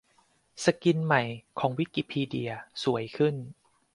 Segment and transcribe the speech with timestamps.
[0.63, 1.23] สกินใหม่
[1.59, 2.51] ของ วิกิพีเดีย
[2.83, 3.35] สวยขึ้น